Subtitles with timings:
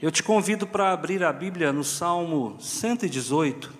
[0.00, 3.74] Eu te convido para abrir a Bíblia no Salmo 118.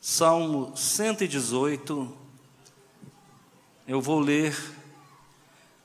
[0.00, 2.16] Salmo 118.
[3.86, 4.58] Eu vou ler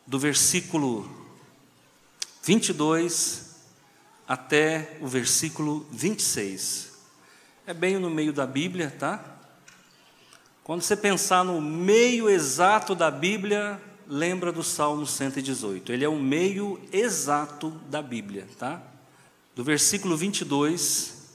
[0.07, 1.05] do versículo
[2.44, 3.57] 22
[4.26, 6.94] até o versículo 26.
[7.68, 9.22] É bem no meio da Bíblia, tá?
[10.64, 15.92] Quando você pensar no meio exato da Bíblia, lembra do Salmo 118.
[15.92, 18.82] Ele é o meio exato da Bíblia, tá?
[19.55, 21.30] Do versículo 22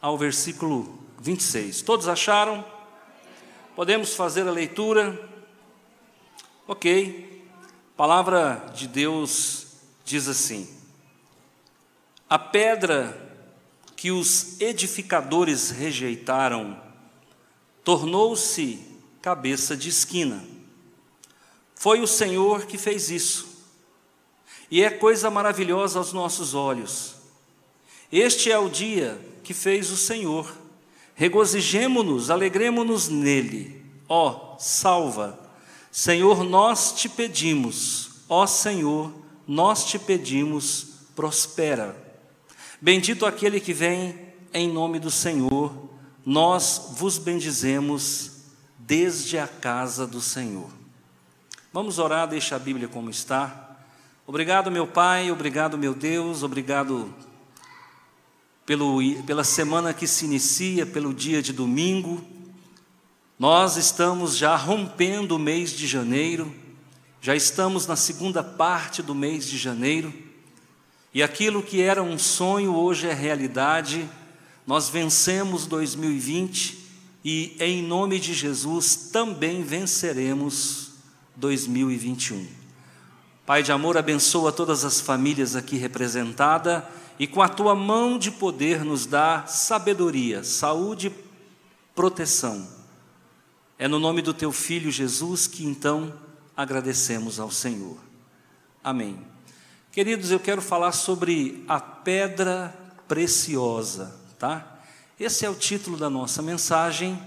[0.00, 1.82] ao versículo 26.
[1.82, 2.64] Todos acharam?
[3.74, 5.18] Podemos fazer a leitura?
[6.66, 7.44] Ok.
[7.94, 9.66] A palavra de Deus
[10.04, 10.68] diz assim:
[12.28, 13.26] A pedra
[13.96, 16.80] que os edificadores rejeitaram
[17.82, 18.78] tornou-se
[19.20, 20.57] cabeça de esquina
[21.78, 23.46] foi o Senhor que fez isso.
[24.68, 27.14] E é coisa maravilhosa aos nossos olhos.
[28.10, 30.52] Este é o dia que fez o Senhor.
[31.14, 33.80] Regozijemo-nos, alegremo-nos nele.
[34.08, 35.38] Ó, salva.
[35.92, 38.10] Senhor, nós te pedimos.
[38.28, 39.12] Ó Senhor,
[39.46, 41.96] nós te pedimos, prospera.
[42.80, 44.18] Bendito aquele que vem
[44.52, 45.72] em nome do Senhor.
[46.26, 48.32] Nós vos bendizemos
[48.76, 50.77] desde a casa do Senhor.
[51.70, 53.76] Vamos orar, deixa a Bíblia como está.
[54.26, 57.14] Obrigado, meu Pai, obrigado, meu Deus, obrigado
[58.64, 62.24] pelo, pela semana que se inicia, pelo dia de domingo.
[63.38, 66.54] Nós estamos já rompendo o mês de janeiro,
[67.20, 70.10] já estamos na segunda parte do mês de janeiro,
[71.12, 74.08] e aquilo que era um sonho hoje é realidade.
[74.66, 76.78] Nós vencemos 2020
[77.22, 80.87] e, em nome de Jesus, também venceremos
[81.38, 82.46] 2021.
[83.46, 86.82] Pai de amor, abençoa todas as famílias aqui representadas
[87.18, 91.12] e com a tua mão de poder nos dá sabedoria, saúde,
[91.94, 92.68] proteção.
[93.78, 96.12] É no nome do teu filho Jesus que então
[96.56, 97.96] agradecemos ao Senhor.
[98.82, 99.18] Amém.
[99.92, 102.74] Queridos, eu quero falar sobre a pedra
[103.06, 104.80] preciosa, tá?
[105.18, 107.20] Esse é o título da nossa mensagem,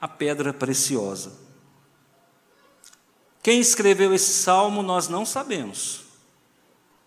[0.00, 1.49] a pedra preciosa.
[3.42, 6.00] Quem escreveu esse salmo nós não sabemos.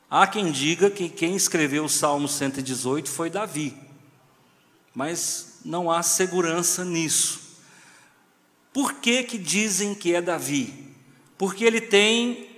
[0.10, 3.76] Há quem diga que quem escreveu o salmo 118 foi Davi,
[4.94, 7.40] mas não há segurança nisso.
[8.72, 10.92] Por que, que dizem que é Davi?
[11.38, 12.50] Porque ele tem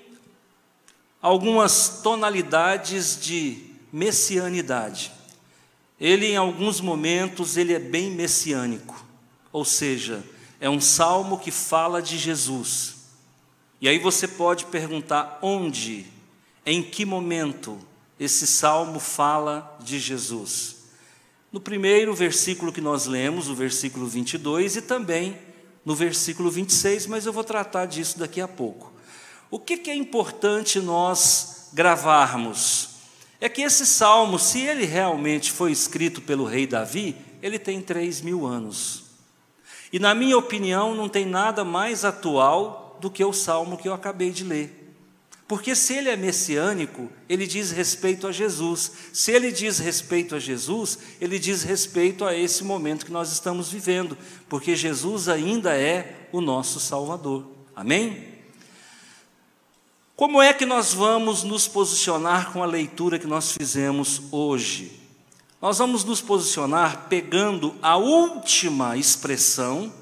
[1.22, 5.12] algumas tonalidades de messianidade.
[6.00, 9.06] Ele, em alguns momentos, ele é bem messiânico,
[9.52, 10.24] ou seja,
[10.60, 12.95] é um salmo que fala de Jesus.
[13.86, 16.08] E aí você pode perguntar onde,
[16.66, 17.78] em que momento
[18.20, 20.88] esse salmo fala de Jesus.
[21.52, 25.38] No primeiro versículo que nós lemos, o versículo 22, e também
[25.86, 28.92] no versículo 26, mas eu vou tratar disso daqui a pouco.
[29.52, 32.90] O que, que é importante nós gravarmos?
[33.40, 38.20] É que esse salmo, se ele realmente foi escrito pelo rei Davi, ele tem três
[38.20, 39.04] mil anos.
[39.94, 43.94] E, na minha opinião, não tem nada mais atual do que o salmo que eu
[43.94, 44.86] acabei de ler.
[45.48, 48.92] Porque se ele é messiânico, ele diz respeito a Jesus.
[49.14, 53.72] Se ele diz respeito a Jesus, ele diz respeito a esse momento que nós estamos
[53.72, 54.18] vivendo,
[54.50, 57.46] porque Jesus ainda é o nosso Salvador.
[57.76, 58.34] Amém?
[60.16, 65.00] Como é que nós vamos nos posicionar com a leitura que nós fizemos hoje?
[65.62, 69.94] Nós vamos nos posicionar pegando a última expressão,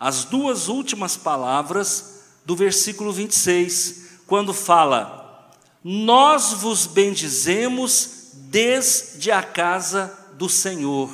[0.00, 2.11] as duas últimas palavras
[2.44, 5.50] do versículo 26, quando fala:
[5.82, 11.10] Nós vos bendizemos desde a casa do Senhor.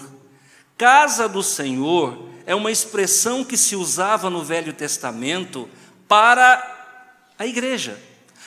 [0.77, 5.69] Casa do Senhor é uma expressão que se usava no Velho Testamento
[6.07, 6.77] para
[7.39, 7.99] a igreja.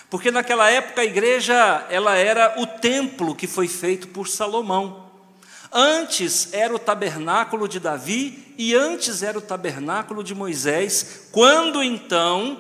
[0.09, 5.10] Porque naquela época a igreja, ela era o templo que foi feito por Salomão.
[5.72, 12.57] Antes era o tabernáculo de Davi e antes era o tabernáculo de Moisés, quando então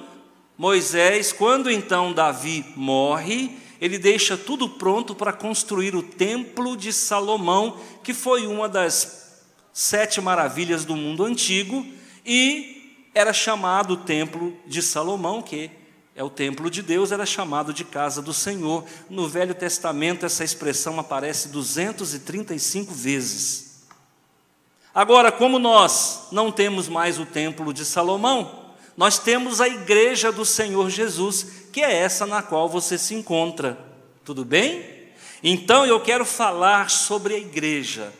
[0.61, 3.49] Moisés, quando então Davi morre,
[3.81, 9.41] ele deixa tudo pronto para construir o templo de Salomão, que foi uma das
[9.73, 11.83] sete maravilhas do mundo antigo,
[12.23, 15.71] e era chamado templo de Salomão, que
[16.15, 18.85] é o templo de Deus, era chamado de casa do Senhor.
[19.09, 23.81] No Velho Testamento, essa expressão aparece 235 vezes.
[24.93, 28.60] Agora, como nós não temos mais o templo de Salomão,
[28.95, 33.77] nós temos a igreja do Senhor Jesus, que é essa na qual você se encontra.
[34.23, 35.01] Tudo bem?
[35.43, 38.13] Então eu quero falar sobre a igreja.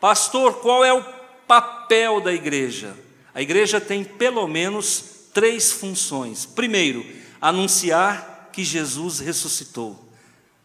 [0.00, 1.04] Pastor, qual é o
[1.46, 2.94] papel da igreja?
[3.34, 6.44] A igreja tem pelo menos três funções.
[6.44, 7.04] Primeiro,
[7.40, 10.08] anunciar que Jesus ressuscitou.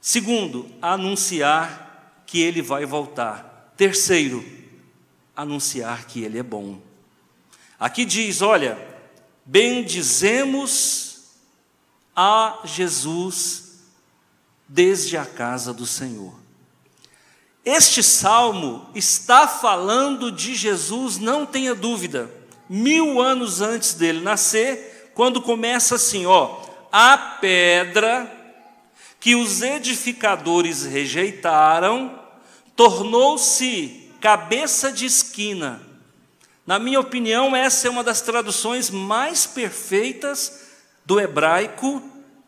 [0.02, 3.74] Segundo, anunciar que ele vai voltar.
[3.78, 4.44] Terceiro,
[5.36, 6.80] anunciar que ele é bom.
[7.80, 8.78] Aqui diz: olha,
[9.46, 11.14] bendizemos
[12.16, 13.80] a Jesus
[14.68, 16.34] desde a casa do Senhor.
[17.66, 22.30] Este salmo está falando de Jesus, não tenha dúvida,
[22.68, 26.60] mil anos antes dele nascer, quando começa assim: ó,
[26.92, 28.30] a pedra
[29.20, 32.20] que os edificadores rejeitaram
[32.76, 35.93] tornou-se cabeça de esquina.
[36.66, 40.62] Na minha opinião, essa é uma das traduções mais perfeitas
[41.06, 42.02] do hebraico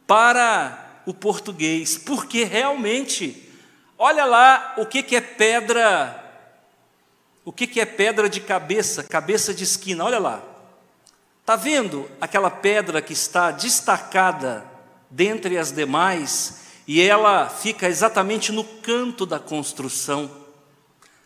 [0.08, 3.46] para o português, porque realmente
[3.98, 6.22] Olha lá o que, que é pedra,
[7.46, 10.44] o que, que é pedra de cabeça, cabeça de esquina, olha lá.
[11.40, 14.66] Está vendo aquela pedra que está destacada
[15.10, 20.30] dentre as demais e ela fica exatamente no canto da construção?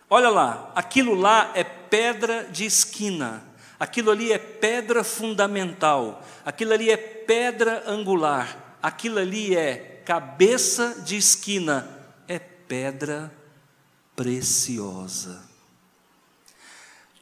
[0.07, 3.43] Olha lá, aquilo lá é pedra de esquina,
[3.79, 11.17] aquilo ali é pedra fundamental, aquilo ali é pedra angular, aquilo ali é cabeça de
[11.17, 11.99] esquina.
[12.69, 13.33] Pedra
[14.15, 15.41] preciosa.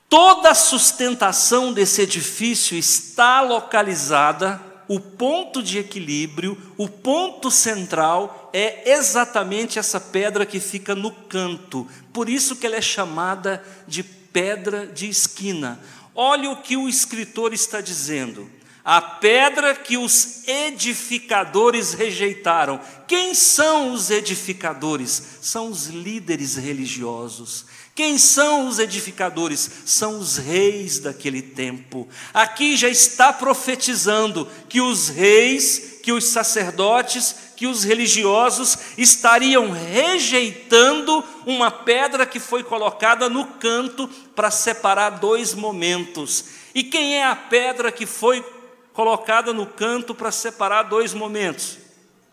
[0.09, 8.91] Toda a sustentação desse edifício está localizada, o ponto de equilíbrio, o ponto central é
[8.91, 11.87] exatamente essa pedra que fica no canto.
[12.11, 15.79] Por isso que ela é chamada de pedra de esquina.
[16.13, 18.49] Olha o que o escritor está dizendo
[18.89, 22.79] a pedra que os edificadores rejeitaram.
[23.05, 25.21] Quem são os edificadores?
[25.41, 27.65] São os líderes religiosos.
[27.93, 29.69] Quem são os edificadores?
[29.85, 32.07] São os reis daquele tempo.
[32.33, 41.23] Aqui já está profetizando que os reis, que os sacerdotes, que os religiosos estariam rejeitando
[41.43, 46.45] uma pedra que foi colocada no canto para separar dois momentos.
[46.75, 48.45] E quem é a pedra que foi
[48.93, 51.79] colocada no canto para separar dois momentos: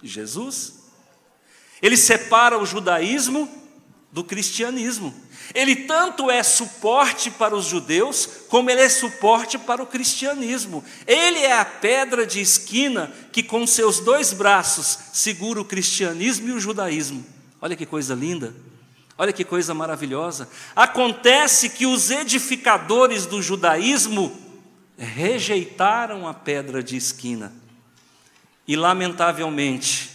[0.03, 0.75] Jesus.
[1.81, 3.49] Ele separa o judaísmo
[4.13, 5.15] do cristianismo.
[5.53, 10.85] Ele tanto é suporte para os judeus, como ele é suporte para o cristianismo.
[11.07, 16.53] Ele é a pedra de esquina que, com seus dois braços, segura o cristianismo e
[16.53, 17.27] o judaísmo.
[17.61, 18.55] Olha que coisa linda,
[19.19, 20.49] olha que coisa maravilhosa.
[20.75, 24.37] Acontece que os edificadores do judaísmo
[24.97, 27.53] rejeitaram a pedra de esquina.
[28.67, 30.11] E, lamentavelmente,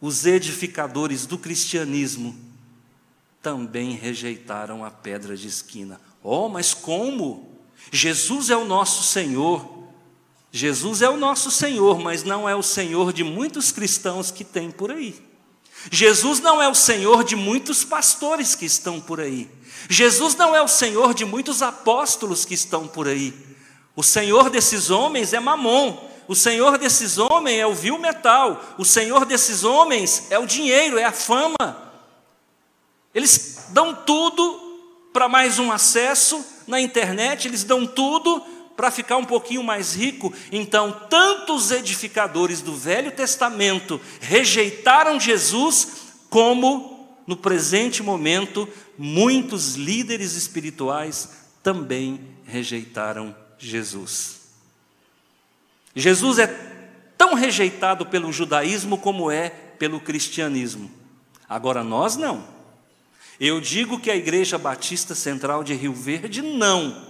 [0.00, 2.49] os edificadores do cristianismo
[3.42, 6.00] também rejeitaram a pedra de esquina.
[6.22, 7.58] Oh, mas como?
[7.90, 9.88] Jesus é o nosso Senhor.
[10.52, 14.70] Jesus é o nosso Senhor, mas não é o Senhor de muitos cristãos que tem
[14.70, 15.20] por aí.
[15.90, 19.50] Jesus não é o Senhor de muitos pastores que estão por aí.
[19.88, 23.32] Jesus não é o Senhor de muitos apóstolos que estão por aí.
[23.96, 26.08] O senhor desses homens é Mamon.
[26.28, 28.62] O senhor desses homens é o vil metal.
[28.78, 31.89] O senhor desses homens é o dinheiro, é a fama.
[33.14, 34.70] Eles dão tudo
[35.12, 38.40] para mais um acesso na internet, eles dão tudo
[38.76, 40.32] para ficar um pouquinho mais rico.
[40.50, 45.88] Então, tantos edificadores do Velho Testamento rejeitaram Jesus,
[46.30, 51.30] como no presente momento, muitos líderes espirituais
[51.62, 54.40] também rejeitaram Jesus.
[55.94, 56.46] Jesus é
[57.18, 60.90] tão rejeitado pelo judaísmo como é pelo cristianismo.
[61.48, 62.59] Agora nós não.
[63.40, 67.08] Eu digo que a Igreja Batista Central de Rio Verde não.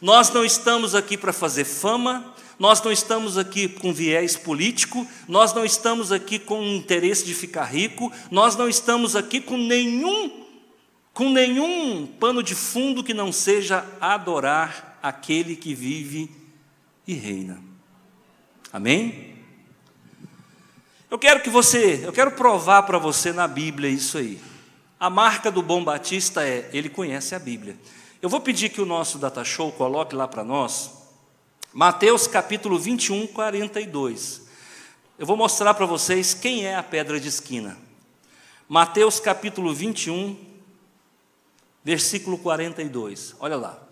[0.00, 5.52] Nós não estamos aqui para fazer fama, nós não estamos aqui com viés político, nós
[5.52, 10.40] não estamos aqui com interesse de ficar rico, nós não estamos aqui com nenhum
[11.12, 16.30] com nenhum pano de fundo que não seja adorar aquele que vive
[17.06, 17.60] e reina.
[18.72, 19.34] Amém?
[21.10, 24.40] Eu quero que você, eu quero provar para você na Bíblia isso aí.
[25.02, 27.76] A marca do bom batista é ele conhece a Bíblia.
[28.22, 30.92] Eu vou pedir que o nosso data show coloque lá para nós
[31.72, 34.42] Mateus capítulo 21, 42.
[35.18, 37.76] Eu vou mostrar para vocês quem é a pedra de esquina.
[38.68, 40.38] Mateus capítulo 21,
[41.82, 43.34] versículo 42.
[43.40, 43.82] Olha lá.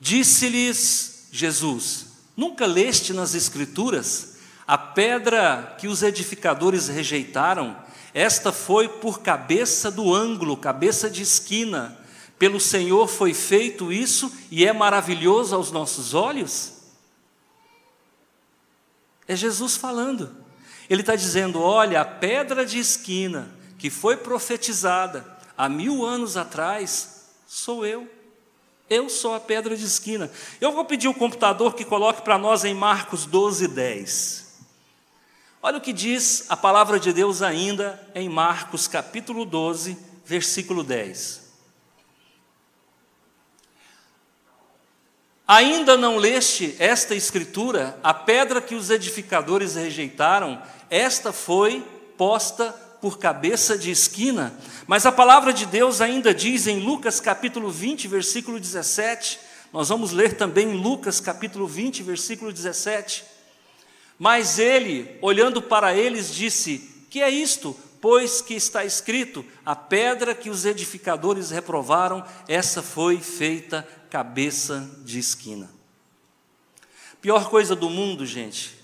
[0.00, 4.29] Disse-lhes Jesus: Nunca leste nas Escrituras
[4.70, 7.76] A pedra que os edificadores rejeitaram,
[8.14, 11.98] esta foi por cabeça do ângulo, cabeça de esquina.
[12.38, 16.74] Pelo Senhor foi feito isso e é maravilhoso aos nossos olhos?
[19.26, 20.36] É Jesus falando.
[20.88, 25.26] Ele está dizendo: olha, a pedra de esquina que foi profetizada
[25.58, 28.08] há mil anos atrás, sou eu.
[28.88, 30.30] Eu sou a pedra de esquina.
[30.60, 34.49] Eu vou pedir o computador que coloque para nós em Marcos 12, 10.
[35.62, 41.50] Olha o que diz a palavra de Deus ainda em Marcos capítulo 12, versículo 10.
[45.46, 47.98] Ainda não leste esta escritura?
[48.02, 51.86] A pedra que os edificadores rejeitaram, esta foi
[52.16, 54.54] posta por cabeça de esquina.
[54.86, 59.38] Mas a palavra de Deus ainda diz em Lucas capítulo 20, versículo 17.
[59.74, 63.39] Nós vamos ler também em Lucas capítulo 20, versículo 17.
[64.20, 67.74] Mas ele, olhando para eles, disse: Que é isto?
[68.02, 75.18] Pois que está escrito: a pedra que os edificadores reprovaram, essa foi feita cabeça de
[75.18, 75.70] esquina.
[77.22, 78.76] Pior coisa do mundo, gente,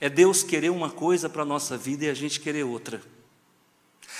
[0.00, 3.00] é Deus querer uma coisa para a nossa vida e a gente querer outra.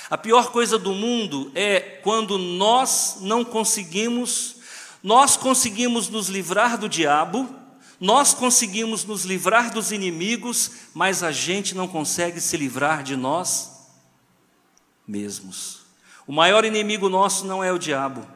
[0.09, 4.59] A pior coisa do mundo é quando nós não conseguimos,
[5.03, 7.60] nós conseguimos nos livrar do diabo,
[8.01, 13.71] nós conseguimos nos livrar dos inimigos, mas a gente não consegue se livrar de nós
[15.07, 15.81] mesmos.
[16.27, 18.27] O maior inimigo nosso não é o diabo.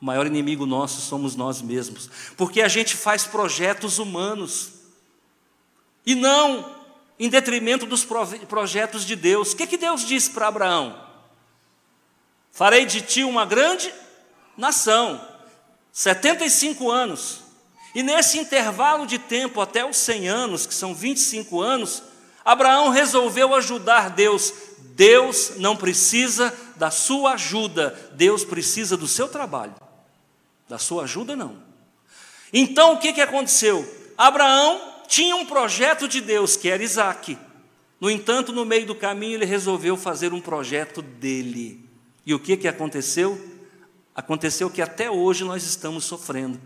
[0.00, 4.72] O maior inimigo nosso somos nós mesmos, porque a gente faz projetos humanos
[6.06, 6.74] e não
[7.18, 8.06] em detrimento dos
[8.48, 9.52] projetos de Deus.
[9.52, 11.04] O que, que Deus disse para Abraão?
[12.50, 13.92] Farei de ti uma grande
[14.56, 15.20] nação,
[15.92, 17.47] 75 anos.
[17.98, 22.00] E nesse intervalo de tempo, até os 100 anos, que são 25 anos,
[22.44, 24.54] Abraão resolveu ajudar Deus.
[24.94, 29.74] Deus não precisa da sua ajuda, Deus precisa do seu trabalho.
[30.68, 31.56] Da sua ajuda, não.
[32.52, 33.84] Então o que, que aconteceu?
[34.16, 37.36] Abraão tinha um projeto de Deus, que era Isaac.
[38.00, 41.84] No entanto, no meio do caminho, ele resolveu fazer um projeto dele.
[42.24, 43.44] E o que, que aconteceu?
[44.14, 46.60] Aconteceu que até hoje nós estamos sofrendo.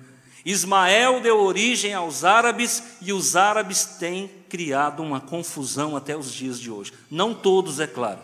[0.44, 6.58] Ismael deu origem aos árabes e os árabes têm criado uma confusão até os dias
[6.58, 6.92] de hoje.
[7.10, 8.20] Não todos, é claro,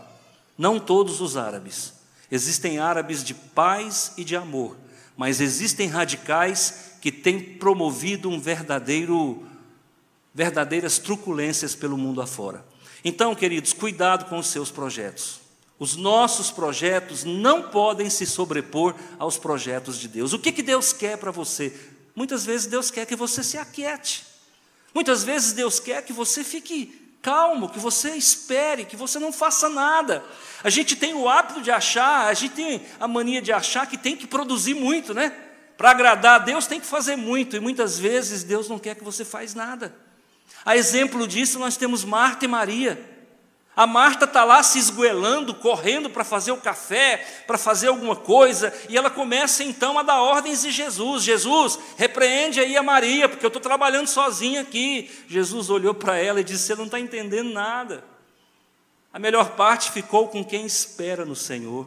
[0.56, 1.94] não todos os árabes.
[2.30, 4.76] Existem árabes de paz e de amor,
[5.16, 9.44] mas existem radicais que têm promovido um verdadeiro
[10.34, 12.64] verdadeiras truculências pelo mundo afora.
[13.04, 15.40] Então, queridos, cuidado com os seus projetos.
[15.78, 20.32] Os nossos projetos não podem se sobrepor aos projetos de Deus.
[20.32, 21.72] O que, que Deus quer para você?
[22.18, 24.26] Muitas vezes Deus quer que você se aquiete.
[24.92, 29.68] Muitas vezes Deus quer que você fique calmo, que você espere, que você não faça
[29.68, 30.24] nada.
[30.64, 33.96] A gente tem o hábito de achar, a gente tem a mania de achar que
[33.96, 35.32] tem que produzir muito, né?
[35.76, 39.04] Para agradar a Deus tem que fazer muito, e muitas vezes Deus não quer que
[39.04, 39.94] você faça nada.
[40.64, 43.17] A exemplo disso, nós temos Marta e Maria.
[43.78, 48.74] A Marta está lá se esgoelando, correndo para fazer o café, para fazer alguma coisa,
[48.88, 53.46] e ela começa então a dar ordens de Jesus: Jesus, repreende aí a Maria, porque
[53.46, 55.08] eu estou trabalhando sozinha aqui.
[55.28, 58.02] Jesus olhou para ela e disse: Você não está entendendo nada.
[59.12, 61.86] A melhor parte ficou com quem espera no Senhor,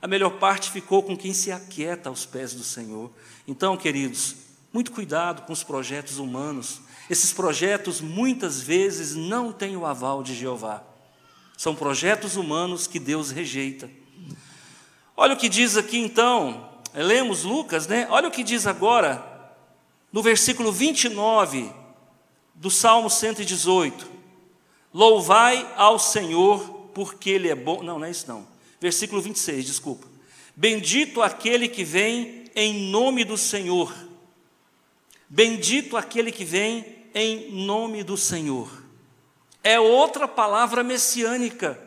[0.00, 3.10] a melhor parte ficou com quem se aquieta aos pés do Senhor.
[3.44, 4.36] Então, queridos,
[4.72, 6.80] muito cuidado com os projetos humanos.
[7.10, 10.93] Esses projetos muitas vezes não têm o aval de Jeová.
[11.56, 13.90] São projetos humanos que Deus rejeita.
[15.16, 18.06] Olha o que diz aqui então, lemos Lucas, né?
[18.10, 19.24] Olha o que diz agora,
[20.12, 21.70] no versículo 29
[22.54, 24.10] do Salmo 118:
[24.92, 26.60] Louvai ao Senhor,
[26.92, 27.82] porque Ele é bom.
[27.82, 28.46] Não, não é isso não.
[28.80, 30.06] Versículo 26, desculpa.
[30.56, 33.92] Bendito aquele que vem em nome do Senhor.
[35.28, 36.84] Bendito aquele que vem
[37.14, 38.83] em nome do Senhor
[39.64, 41.80] é outra palavra messiânica.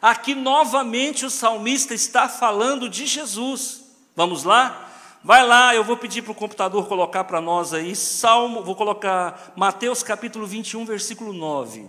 [0.00, 3.82] Aqui novamente o salmista está falando de Jesus.
[4.14, 4.90] Vamos lá?
[5.24, 9.54] Vai lá, eu vou pedir para o computador colocar para nós aí, Salmo, vou colocar
[9.56, 11.88] Mateus capítulo 21, versículo 9.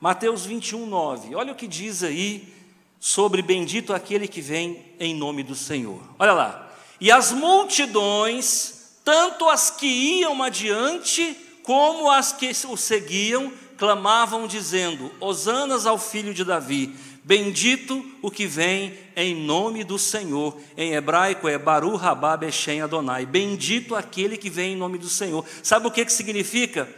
[0.00, 1.34] Mateus 21, 9.
[1.34, 2.54] Olha o que diz aí
[3.00, 6.00] sobre bendito aquele que vem em nome do Senhor.
[6.20, 6.70] Olha lá.
[7.00, 15.12] E as multidões, tanto as que iam adiante, como as que o seguiam, clamavam dizendo:
[15.20, 20.58] Hosanas ao filho de Davi, bendito o que vem em nome do Senhor.
[20.76, 25.44] Em hebraico é Baru Rabá Beshem Adonai, bendito aquele que vem em nome do Senhor.
[25.62, 26.88] Sabe o que, que significa?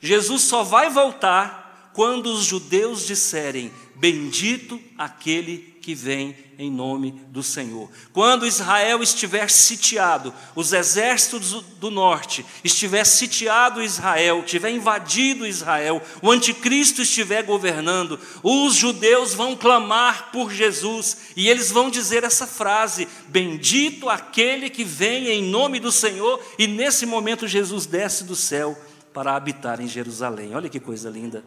[0.00, 7.44] Jesus só vai voltar quando os judeus disserem: Bendito aquele que vem em nome do
[7.44, 7.88] Senhor.
[8.12, 16.32] Quando Israel estiver sitiado, os exércitos do norte estiver sitiado Israel, tiver invadido Israel, o
[16.32, 23.06] anticristo estiver governando, os judeus vão clamar por Jesus e eles vão dizer essa frase:
[23.28, 28.76] Bendito aquele que vem em nome do Senhor, e nesse momento Jesus desce do céu
[29.14, 30.52] para habitar em Jerusalém.
[30.52, 31.44] Olha que coisa linda.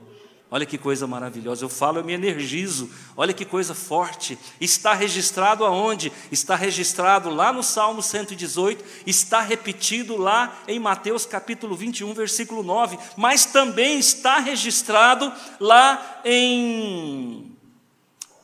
[0.52, 1.64] Olha que coisa maravilhosa.
[1.64, 2.90] Eu falo, eu me energizo.
[3.16, 4.38] Olha que coisa forte.
[4.60, 6.12] Está registrado aonde?
[6.32, 12.98] Está registrado lá no Salmo 118, está repetido lá em Mateus capítulo 21, versículo 9,
[13.16, 17.56] mas também está registrado lá em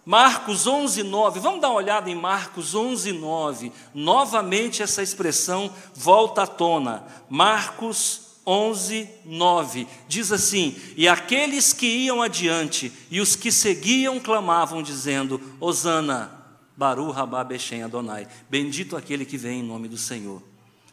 [0.05, 1.39] Marcos 11, 9.
[1.39, 3.71] Vamos dar uma olhada em Marcos 11, 9.
[3.95, 7.03] Novamente essa expressão volta à tona.
[7.27, 14.83] Marcos 11, 9, diz assim: E aqueles que iam adiante e os que seguiam clamavam,
[14.83, 16.31] dizendo: Hosana,
[16.77, 20.43] Baru Rabá Bechem Adonai, bendito aquele que vem em nome do Senhor.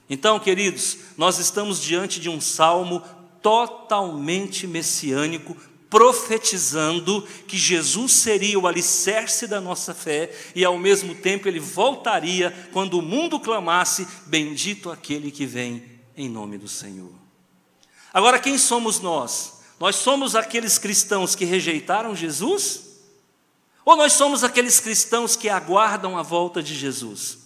[0.08, 3.02] Então, queridos, nós estamos diante de um salmo
[3.42, 5.56] totalmente messiânico,
[5.90, 12.50] profetizando que Jesus seria o alicerce da nossa fé e ao mesmo tempo ele voltaria
[12.72, 15.82] quando o mundo clamasse: Bendito aquele que vem
[16.16, 17.21] em nome do Senhor.
[18.12, 19.60] Agora, quem somos nós?
[19.80, 22.80] Nós somos aqueles cristãos que rejeitaram Jesus?
[23.84, 27.38] Ou nós somos aqueles cristãos que aguardam a volta de Jesus?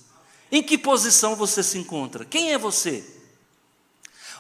[0.50, 2.24] Em que posição você se encontra?
[2.24, 3.04] Quem é você?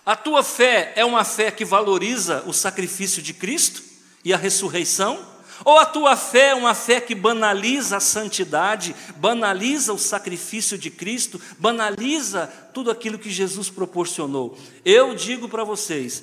[0.04, 3.82] A tua fé é uma fé que valoriza o sacrifício de Cristo
[4.24, 5.35] e a ressurreição?
[5.64, 10.90] Ou a tua fé é uma fé que banaliza a santidade, banaliza o sacrifício de
[10.90, 14.58] Cristo, banaliza tudo aquilo que Jesus proporcionou?
[14.84, 16.22] Eu digo para vocês: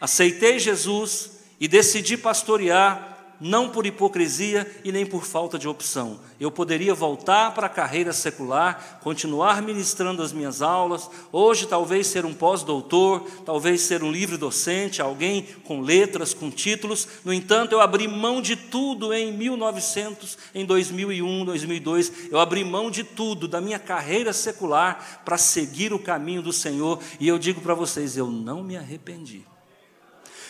[0.00, 3.11] aceitei Jesus e decidi pastorear
[3.42, 6.20] não por hipocrisia e nem por falta de opção.
[6.38, 12.24] Eu poderia voltar para a carreira secular, continuar ministrando as minhas aulas, hoje talvez ser
[12.24, 17.08] um pós-doutor, talvez ser um livre docente, alguém com letras, com títulos.
[17.24, 22.12] No entanto, eu abri mão de tudo em 1900, em 2001, 2002.
[22.30, 27.00] Eu abri mão de tudo da minha carreira secular para seguir o caminho do Senhor,
[27.18, 29.44] e eu digo para vocês, eu não me arrependi.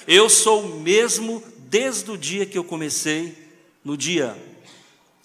[0.06, 3.34] Eu sou o mesmo desde o dia que eu comecei,
[3.82, 4.36] no dia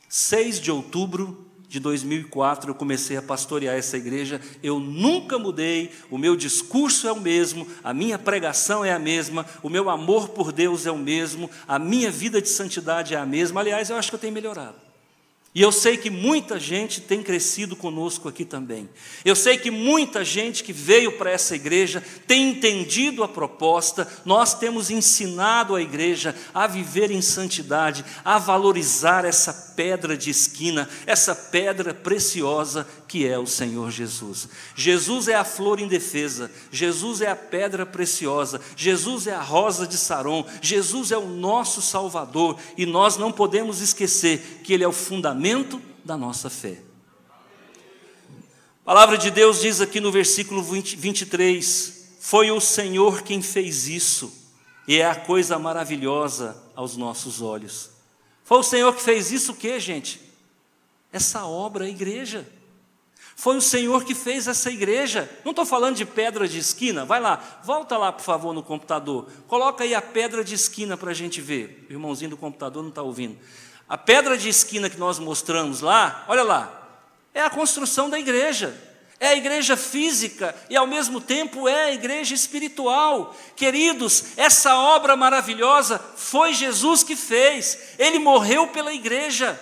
[0.07, 4.39] 6 de outubro de 2004, eu comecei a pastorear essa igreja.
[4.63, 9.45] Eu nunca mudei, o meu discurso é o mesmo, a minha pregação é a mesma,
[9.61, 13.25] o meu amor por Deus é o mesmo, a minha vida de santidade é a
[13.25, 13.59] mesma.
[13.59, 14.86] Aliás, eu acho que eu tenho melhorado.
[15.57, 18.87] E eu sei que muita gente tem crescido conosco aqui também.
[19.25, 24.53] Eu sei que muita gente que veio para essa igreja tem entendido a proposta, nós
[24.53, 31.33] temos ensinado a igreja a viver em santidade, a valorizar essa pedra de esquina, essa
[31.33, 34.49] pedra preciosa que é o Senhor Jesus.
[34.75, 39.97] Jesus é a flor indefesa, Jesus é a pedra preciosa, Jesus é a rosa de
[39.97, 44.91] Saron, Jesus é o nosso Salvador e nós não podemos esquecer que Ele é o
[44.91, 46.81] fundamento da nossa fé.
[48.81, 53.87] A palavra de Deus diz aqui no versículo 20, 23: Foi o Senhor quem fez
[53.87, 54.33] isso,
[54.87, 57.89] e é a coisa maravilhosa aos nossos olhos.
[58.43, 60.21] Foi o Senhor que fez isso, o que, gente?
[61.11, 62.47] Essa obra, a igreja.
[63.39, 65.29] Foi o Senhor que fez essa igreja.
[65.45, 67.05] Não estou falando de pedra de esquina.
[67.05, 69.29] Vai lá, volta lá, por favor, no computador.
[69.47, 71.85] Coloca aí a pedra de esquina para a gente ver.
[71.87, 73.37] O irmãozinho do computador não está ouvindo.
[73.87, 78.75] A pedra de esquina que nós mostramos lá, olha lá, é a construção da igreja.
[79.19, 83.35] É a igreja física e ao mesmo tempo é a igreja espiritual.
[83.55, 87.93] Queridos, essa obra maravilhosa foi Jesus que fez.
[87.99, 89.59] Ele morreu pela igreja.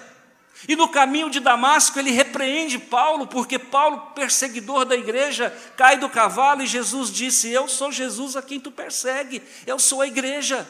[0.67, 6.09] E no caminho de Damasco ele repreende Paulo, porque Paulo, perseguidor da igreja, cai do
[6.09, 10.65] cavalo e Jesus disse: Eu sou Jesus a quem tu persegue, eu sou a igreja.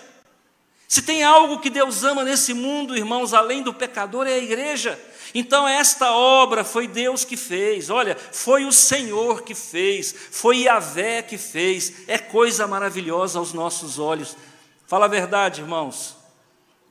[0.87, 4.99] Se tem algo que Deus ama nesse mundo, irmãos, além do pecador, é a igreja.
[5.33, 11.23] Então, esta obra foi Deus que fez, olha, foi o Senhor que fez, foi Yahvé
[11.23, 14.37] que fez, é coisa maravilhosa aos nossos olhos.
[14.87, 16.14] Fala a verdade, irmãos.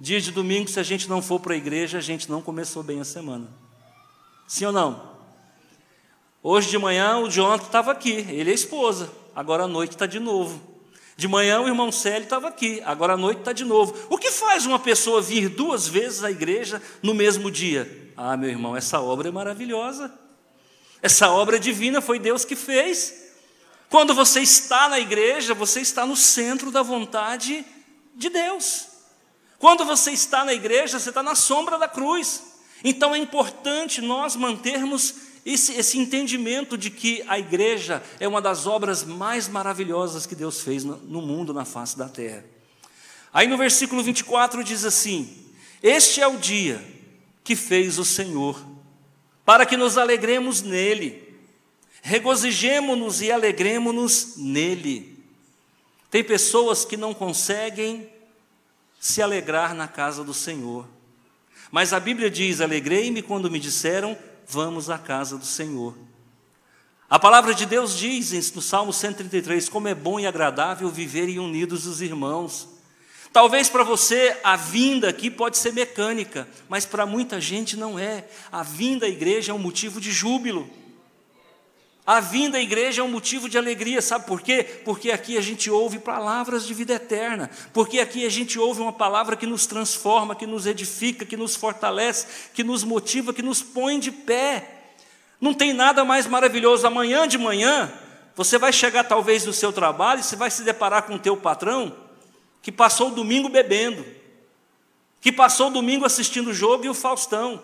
[0.04, 2.82] Dia de domingo, se a gente não for para a igreja, a gente não começou
[2.82, 3.48] bem a semana.
[4.46, 5.16] Sim ou não?
[6.42, 10.04] Hoje de manhã o Jonathan estava aqui, ele é a esposa, agora à noite está
[10.04, 10.60] de novo.
[11.16, 13.96] De manhã o irmão Célio estava aqui, agora à noite está de novo.
[14.10, 18.12] O que faz uma pessoa vir duas vezes à igreja no mesmo dia?
[18.14, 20.12] Ah, meu irmão, essa obra é maravilhosa.
[21.00, 23.32] Essa obra divina foi Deus que fez.
[23.88, 27.64] Quando você está na igreja, você está no centro da vontade
[28.14, 28.92] de Deus.
[29.58, 32.42] Quando você está na igreja, você está na sombra da cruz.
[32.82, 35.14] Então é importante nós mantermos
[35.44, 40.60] esse, esse, entendimento de que a igreja é uma das obras mais maravilhosas que Deus
[40.60, 42.44] fez no, mundo, na face da terra.
[43.32, 45.34] Aí no versículo 24 diz assim:
[45.82, 46.82] Este é o dia
[47.42, 48.58] que fez o Senhor,
[49.44, 51.36] para que nos alegremos nele,
[52.02, 55.14] regozijemo-nos e alegremos-nos nele.
[56.10, 58.08] Tem pessoas que não conseguem
[59.04, 60.86] se alegrar na casa do Senhor,
[61.70, 64.16] mas a Bíblia diz: Alegrei-me quando me disseram,
[64.48, 65.94] vamos à casa do Senhor.
[67.10, 71.86] A palavra de Deus diz no Salmo 133: Como é bom e agradável viverem unidos
[71.86, 72.66] os irmãos.
[73.30, 78.24] Talvez para você a vinda aqui pode ser mecânica, mas para muita gente não é.
[78.50, 80.66] A vinda à igreja é um motivo de júbilo.
[82.06, 84.62] A vinda à igreja é um motivo de alegria, sabe por quê?
[84.84, 88.92] Porque aqui a gente ouve palavras de vida eterna, porque aqui a gente ouve uma
[88.92, 93.62] palavra que nos transforma, que nos edifica, que nos fortalece, que nos motiva, que nos
[93.62, 94.92] põe de pé.
[95.40, 96.86] Não tem nada mais maravilhoso.
[96.86, 97.90] Amanhã de manhã,
[98.36, 101.38] você vai chegar talvez no seu trabalho e você vai se deparar com o teu
[101.38, 101.96] patrão,
[102.60, 104.04] que passou o domingo bebendo,
[105.22, 107.62] que passou o domingo assistindo o jogo e o Faustão.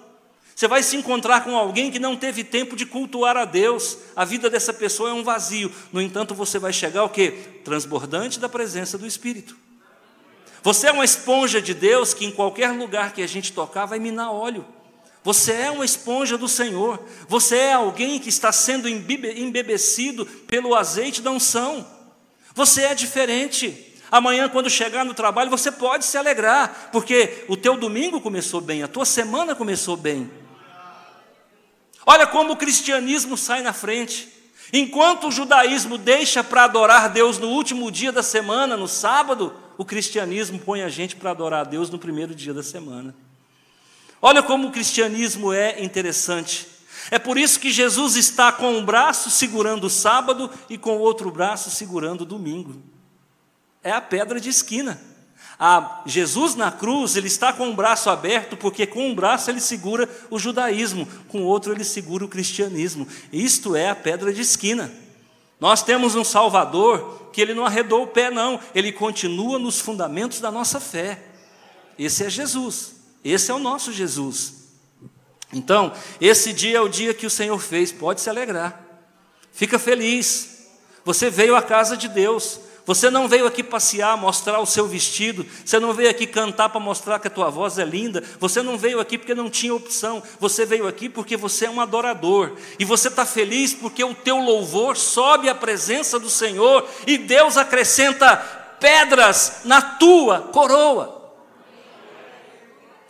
[0.61, 3.97] Você vai se encontrar com alguém que não teve tempo de cultuar a Deus.
[4.15, 5.73] A vida dessa pessoa é um vazio.
[5.91, 7.31] No entanto, você vai chegar o quê?
[7.65, 9.57] Transbordante da presença do Espírito.
[10.63, 13.99] Você é uma esponja de Deus que em qualquer lugar que a gente tocar vai
[13.99, 14.67] minar óleo.
[15.25, 17.03] Você é uma esponja do Senhor.
[17.27, 21.87] Você é alguém que está sendo embebecido pelo azeite da unção.
[22.55, 23.97] Você é diferente.
[24.11, 28.83] Amanhã, quando chegar no trabalho, você pode se alegrar, porque o teu domingo começou bem,
[28.83, 30.40] a tua semana começou bem.
[32.11, 34.29] Olha como o cristianismo sai na frente.
[34.73, 39.85] Enquanto o judaísmo deixa para adorar Deus no último dia da semana, no sábado, o
[39.85, 43.15] cristianismo põe a gente para adorar Deus no primeiro dia da semana.
[44.21, 46.67] Olha como o cristianismo é interessante.
[47.13, 51.01] É por isso que Jesus está com um braço segurando o sábado e com o
[51.01, 52.83] outro braço segurando o domingo
[53.83, 55.01] é a pedra de esquina.
[55.63, 59.61] A Jesus na cruz, ele está com o braço aberto, porque com um braço ele
[59.61, 63.07] segura o judaísmo, com o outro ele segura o cristianismo.
[63.31, 64.91] Isto é a pedra de esquina.
[65.61, 70.41] Nós temos um Salvador que ele não arredou o pé, não, ele continua nos fundamentos
[70.41, 71.23] da nossa fé.
[71.99, 74.55] Esse é Jesus, esse é o nosso Jesus.
[75.53, 78.83] Então, esse dia é o dia que o Senhor fez, pode se alegrar,
[79.53, 80.69] fica feliz.
[81.05, 85.47] Você veio à casa de Deus, você não veio aqui passear, mostrar o seu vestido,
[85.65, 88.77] você não veio aqui cantar para mostrar que a tua voz é linda, você não
[88.79, 92.85] veio aqui porque não tinha opção, você veio aqui porque você é um adorador, e
[92.85, 98.37] você está feliz porque o teu louvor sobe à presença do Senhor e Deus acrescenta
[98.81, 101.33] pedras na tua coroa.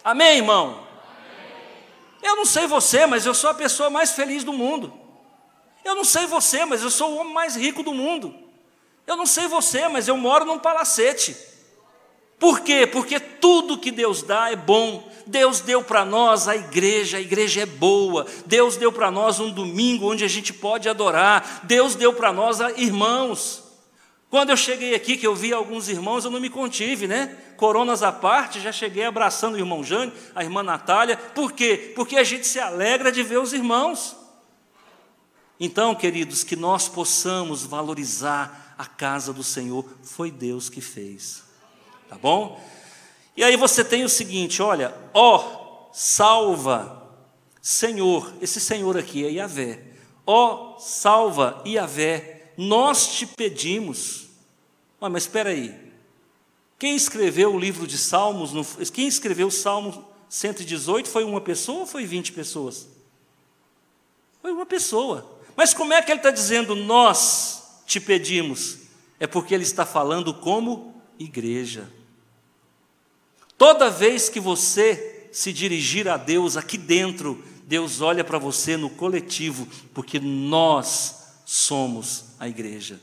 [0.02, 0.80] Amém, irmão?
[2.22, 4.92] Eu não sei você, mas eu sou a pessoa mais feliz do mundo.
[5.84, 8.34] Eu não sei você, mas eu sou o homem mais rico do mundo.
[9.10, 11.36] Eu não sei você, mas eu moro num palacete.
[12.38, 12.86] Por quê?
[12.86, 15.10] Porque tudo que Deus dá é bom.
[15.26, 18.24] Deus deu para nós a igreja, a igreja é boa.
[18.46, 21.62] Deus deu para nós um domingo onde a gente pode adorar.
[21.64, 23.64] Deus deu para nós irmãos.
[24.30, 27.36] Quando eu cheguei aqui, que eu vi alguns irmãos, eu não me contive, né?
[27.56, 31.16] Coronas à parte, já cheguei abraçando o irmão Jânio, a irmã Natália.
[31.16, 31.92] Por quê?
[31.96, 34.14] Porque a gente se alegra de ver os irmãos.
[35.58, 41.42] Então, queridos, que nós possamos valorizar a casa do Senhor, foi Deus que fez.
[42.08, 42.58] Tá bom?
[43.36, 47.06] E aí você tem o seguinte: olha, ó, salva,
[47.60, 49.84] Senhor, esse Senhor aqui é Yahvé.
[50.26, 54.28] Ó, salva, Yahvé, nós te pedimos.
[54.98, 55.78] Ah, mas espera aí.
[56.78, 58.52] Quem escreveu o livro de Salmos,
[58.90, 62.88] quem escreveu o Salmo 118 foi uma pessoa ou foi 20 pessoas?
[64.40, 65.38] Foi uma pessoa.
[65.54, 67.59] Mas como é que ele está dizendo nós?
[67.90, 68.78] Te pedimos,
[69.18, 71.90] é porque Ele está falando como igreja.
[73.58, 78.88] Toda vez que você se dirigir a Deus aqui dentro, Deus olha para você no
[78.90, 83.00] coletivo, porque nós somos a igreja.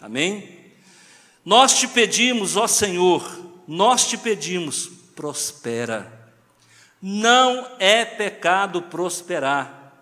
[0.00, 0.66] Amém?
[1.44, 3.22] Nós te pedimos, ó Senhor,
[3.68, 6.32] nós te pedimos, prospera.
[7.00, 9.94] Não é pecado prosperar.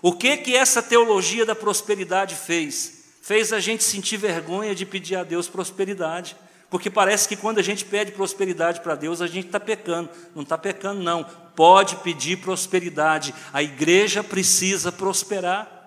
[0.00, 2.99] O que que essa teologia da prosperidade fez?
[3.20, 6.36] Fez a gente sentir vergonha de pedir a Deus prosperidade.
[6.70, 10.08] Porque parece que quando a gente pede prosperidade para Deus, a gente está pecando.
[10.34, 11.24] Não está pecando, não.
[11.56, 13.34] Pode pedir prosperidade.
[13.52, 15.78] A igreja precisa prosperar.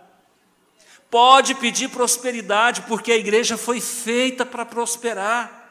[1.09, 5.63] Pode pedir prosperidade, porque a igreja foi feita para prosperar.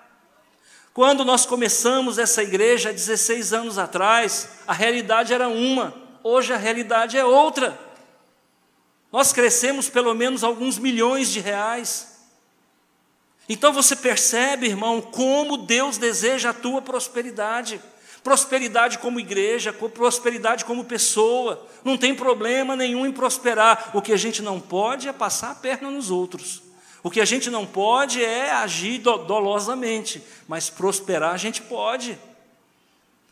[0.94, 6.57] Quando nós começamos essa igreja há 16 anos atrás, a realidade era uma, hoje a
[6.57, 7.79] realidade é outra.
[9.12, 12.12] Nós crescemos pelo menos alguns milhões de reais.
[13.46, 17.79] Então você percebe, irmão, como Deus deseja a tua prosperidade.
[18.25, 21.66] Prosperidade como igreja, prosperidade como pessoa.
[21.85, 23.90] Não tem problema nenhum em prosperar.
[23.92, 26.62] O que a gente não pode é passar a perna nos outros.
[27.03, 32.16] O que a gente não pode é agir dolosamente, mas prosperar a gente pode.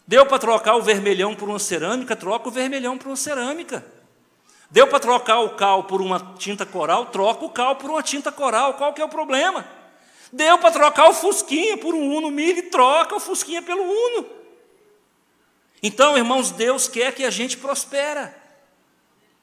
[0.06, 3.86] Deu para trocar o vermelhão por uma cerâmica, troca o vermelhão por uma cerâmica.
[4.70, 8.30] Deu para trocar o cal por uma tinta coral, troca o cal por uma tinta
[8.30, 8.74] coral.
[8.74, 9.66] Qual que é o problema?
[10.32, 14.26] Deu para trocar o fusquinha por um uno milho, troca o fusquinha pelo uno.
[15.82, 18.36] Então, irmãos, Deus quer que a gente prospera.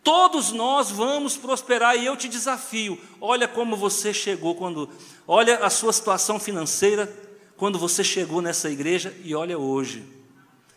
[0.04, 2.98] Todos nós vamos prosperar e eu te desafio.
[3.20, 4.90] Olha como você chegou quando,
[5.28, 7.14] olha a sua situação financeira
[7.58, 10.06] quando você chegou nessa igreja e olha hoje.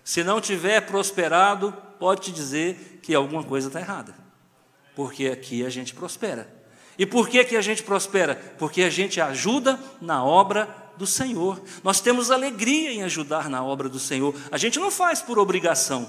[0.02, 4.14] Se não tiver prosperado, pode te dizer que alguma coisa está errada,
[5.00, 6.46] porque aqui a gente prospera.
[6.98, 8.34] E por que, que a gente prospera?
[8.58, 11.58] Porque a gente ajuda na obra do Senhor.
[11.82, 14.34] Nós temos alegria em ajudar na obra do Senhor.
[14.52, 16.06] A gente não faz por obrigação.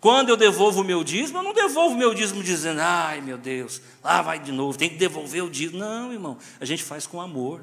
[0.00, 3.36] Quando eu devolvo o meu dízimo, eu não devolvo o meu dízimo dizendo, ai meu
[3.36, 5.80] Deus, lá vai de novo, tem que devolver o dízimo.
[5.80, 7.60] Não, irmão, a gente faz com amor.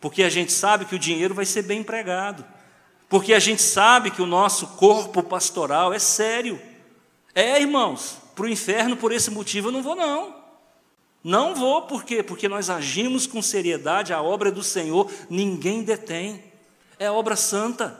[0.00, 2.42] Porque a gente sabe que o dinheiro vai ser bem empregado.
[3.10, 6.58] Porque a gente sabe que o nosso corpo pastoral é sério.
[7.34, 10.36] É, irmãos, para o inferno por esse motivo eu não vou, não.
[11.24, 12.22] Não vou, por quê?
[12.22, 16.44] Porque nós agimos com seriedade, a obra do Senhor ninguém detém.
[16.98, 17.98] É obra santa.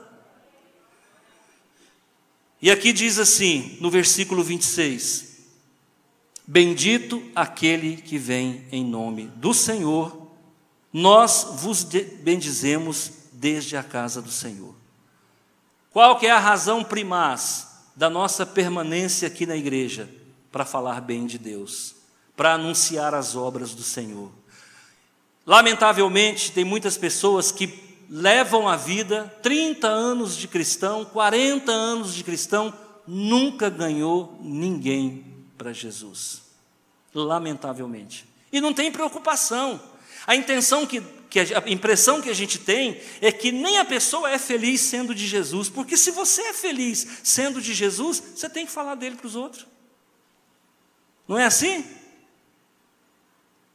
[2.61, 5.39] E aqui diz assim, no versículo 26:
[6.47, 10.31] Bendito aquele que vem em nome do Senhor,
[10.93, 14.75] nós vos bendizemos desde a casa do Senhor.
[15.91, 20.09] Qual que é a razão primaz da nossa permanência aqui na igreja?
[20.57, 21.97] Para falar bem de Deus,
[22.35, 24.33] para anunciar as obras do Senhor.
[25.45, 32.25] Lamentavelmente, tem muitas pessoas que levam a vida 30 anos de cristão, 40 anos de
[32.25, 32.73] cristão,
[33.07, 35.27] nunca ganhou ninguém
[35.59, 36.41] para Jesus.
[37.13, 38.27] Lamentavelmente.
[38.51, 39.79] E não tem preocupação.
[40.27, 44.31] A intenção que, que a impressão que a gente tem é que nem a pessoa
[44.31, 48.65] é feliz sendo de Jesus, porque se você é feliz sendo de Jesus, você tem
[48.65, 49.76] que falar dele para os outros.
[51.27, 51.85] Não é assim?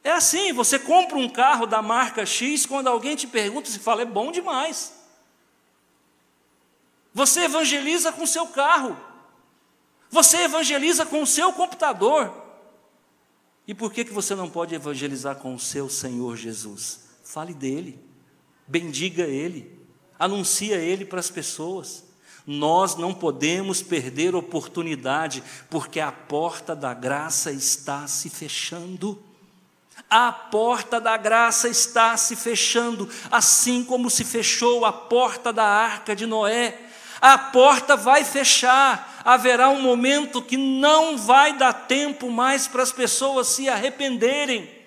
[0.04, 4.02] É assim, você compra um carro da marca X, quando alguém te pergunta, você fala,
[4.02, 4.92] é bom demais.
[7.14, 8.96] Você evangeliza com o seu carro.
[10.10, 12.42] Você evangeliza com o seu computador.
[13.66, 17.00] E por que, que você não pode evangelizar com o seu Senhor Jesus?
[17.22, 17.98] Fale dele,
[18.66, 19.78] bendiga ele,
[20.18, 22.04] anuncia ele para as pessoas.
[22.46, 29.22] Nós não podemos perder oportunidade, porque a porta da graça está se fechando.
[30.10, 36.16] A porta da graça está se fechando, assim como se fechou a porta da arca
[36.16, 36.78] de Noé.
[37.20, 42.90] A porta vai fechar, haverá um momento que não vai dar tempo mais para as
[42.90, 44.81] pessoas se arrependerem.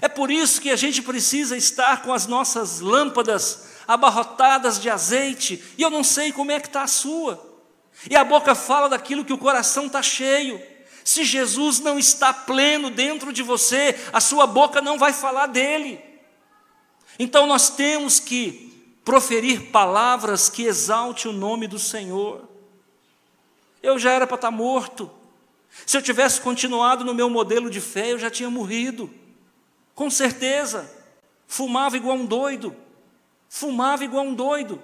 [0.00, 5.62] É por isso que a gente precisa estar com as nossas lâmpadas abarrotadas de azeite,
[5.76, 7.52] e eu não sei como é que está a sua.
[8.08, 10.60] E a boca fala daquilo que o coração está cheio.
[11.04, 16.00] Se Jesus não está pleno dentro de você, a sua boca não vai falar dele.
[17.18, 18.72] Então nós temos que
[19.04, 22.48] proferir palavras que exalte o nome do Senhor.
[23.82, 25.10] Eu já era para estar morto.
[25.84, 29.12] Se eu tivesse continuado no meu modelo de fé, eu já tinha morrido.
[29.94, 30.90] Com certeza.
[31.46, 32.74] Fumava igual um doido.
[33.48, 34.82] Fumava igual um doido.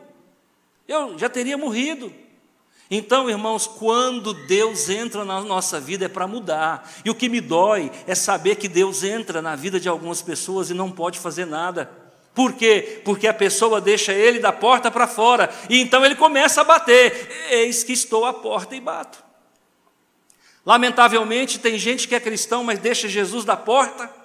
[0.86, 2.12] Eu já teria morrido.
[2.90, 6.90] Então, irmãos, quando Deus entra na nossa vida é para mudar.
[7.04, 10.70] E o que me dói é saber que Deus entra na vida de algumas pessoas
[10.70, 11.90] e não pode fazer nada.
[12.34, 13.02] Por quê?
[13.04, 17.28] Porque a pessoa deixa ele da porta para fora e então ele começa a bater.
[17.50, 19.22] Eis que estou à porta e bato.
[20.64, 24.17] Lamentavelmente, tem gente que é cristão, mas deixa Jesus da porta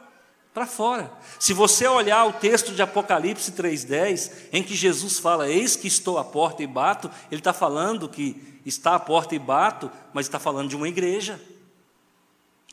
[0.54, 1.12] para fora.
[1.40, 6.18] Se você olhar o texto de Apocalipse 3,10, em que Jesus fala: Eis que estou
[6.18, 10.40] à porta e bato, ele está falando que está à porta e bato, mas está
[10.40, 11.42] falando de uma igreja.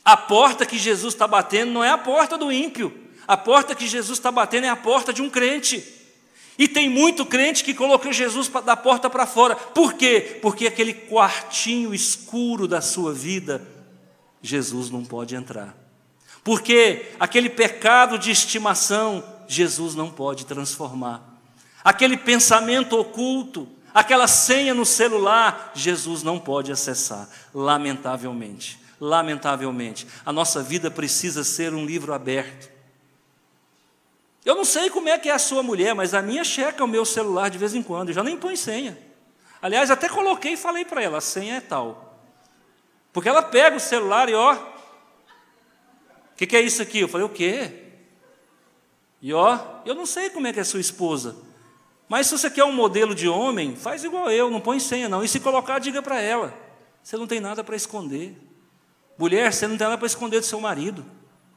[0.05, 2.93] A porta que Jesus está batendo não é a porta do ímpio,
[3.27, 5.99] a porta que Jesus está batendo é a porta de um crente.
[6.57, 9.55] E tem muito crente que colocou Jesus da porta para fora.
[9.55, 10.37] Por quê?
[10.41, 13.65] Porque aquele quartinho escuro da sua vida,
[14.41, 15.80] Jesus não pode entrar.
[16.43, 21.21] Porque aquele pecado de estimação, Jesus não pode transformar.
[21.83, 28.79] Aquele pensamento oculto, aquela senha no celular, Jesus não pode acessar, lamentavelmente.
[28.99, 32.69] Lamentavelmente, a nossa vida precisa ser um livro aberto.
[34.45, 36.87] Eu não sei como é que é a sua mulher, mas a minha checa o
[36.87, 38.97] meu celular de vez em quando, eu já nem põe senha.
[39.61, 42.19] Aliás, até coloquei e falei para ela, a senha é tal.
[43.13, 44.55] Porque ela pega o celular e ó,
[46.41, 46.99] que, que é isso aqui?
[46.99, 47.71] Eu falei, o quê?
[49.21, 51.35] E ó, eu não sei como é que é sua esposa,
[52.09, 55.23] mas se você quer um modelo de homem, faz igual eu, não põe senha não.
[55.23, 56.51] E se colocar, diga para ela,
[57.03, 58.35] você não tem nada para esconder.
[59.19, 61.05] Mulher, você não tem nada para esconder do seu marido.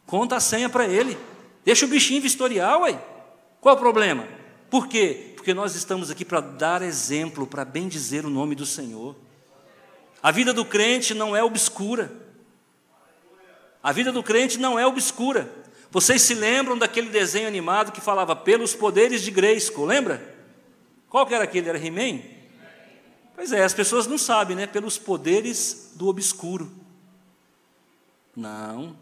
[0.05, 1.17] Conta a senha para ele.
[1.65, 3.03] Deixa o bichinho vistorial, ué.
[3.63, 4.29] Qual o problema?
[4.69, 5.33] Por quê?
[5.35, 9.17] Porque nós estamos aqui para dar exemplo, para bem dizer o nome do Senhor.
[10.23, 12.24] A vida do crente não é obscura.
[13.85, 15.47] A vida do crente não é obscura.
[15.91, 20.35] Vocês se lembram daquele desenho animado que falava pelos poderes de Grayskull, lembra?
[21.11, 21.69] Qual que era aquele?
[21.69, 22.23] Era He-Man?
[23.37, 24.67] Pois é, as pessoas não sabem, né?
[24.67, 26.73] Pelos poderes do obscuro.
[28.35, 28.97] Não.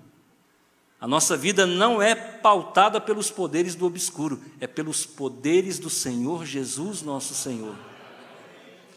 [1.00, 6.44] A nossa vida não é pautada pelos poderes do obscuro, é pelos poderes do Senhor
[6.44, 7.76] Jesus, nosso Senhor.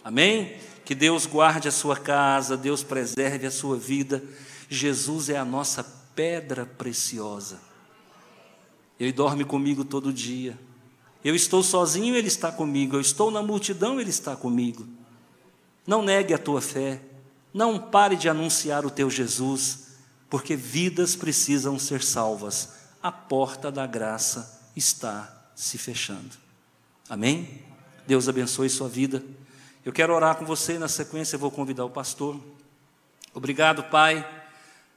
[0.04, 0.58] Amém?
[0.84, 4.24] Que Deus guarde a sua casa, Deus preserve a sua vida.
[4.70, 5.84] Jesus é a nossa
[6.16, 7.60] pedra preciosa.
[9.00, 10.58] Ele dorme comigo todo dia.
[11.24, 12.96] Eu estou sozinho, Ele está comigo.
[12.96, 14.88] Eu estou na multidão, Ele está comigo.
[15.86, 17.02] Não negue a tua fé.
[17.54, 19.86] Não pare de anunciar o teu Jesus
[20.30, 22.74] porque vidas precisam ser salvas.
[23.02, 26.36] A porta da graça está se fechando.
[27.10, 27.62] Amém?
[28.06, 29.24] Deus abençoe sua vida.
[29.84, 32.40] Eu quero orar com você, na sequência eu vou convidar o pastor.
[33.34, 34.28] Obrigado, Pai,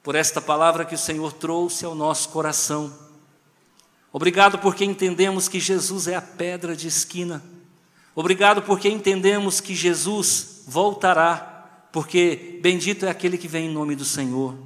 [0.08, 2.90] por esta palavra que o Senhor trouxe ao nosso coração.
[4.10, 7.44] Obrigado porque entendemos que Jesus é a pedra de esquina.
[8.14, 14.04] Obrigado porque entendemos que Jesus voltará, porque bendito é aquele que vem em nome do
[14.06, 14.56] Senhor.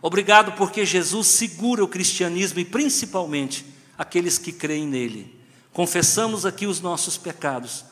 [0.00, 3.66] Obrigado porque Jesus segura o cristianismo e principalmente
[3.98, 5.38] aqueles que creem nele.
[5.74, 7.84] Confessamos aqui os nossos pecados,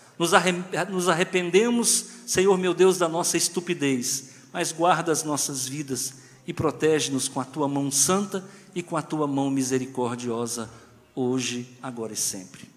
[0.88, 7.28] nos arrependemos, Senhor meu Deus, da nossa estupidez, mas guarda as nossas vidas e protege-nos
[7.28, 10.68] com a tua mão santa e com a tua mão misericordiosa,
[11.14, 12.73] hoje, agora e sempre.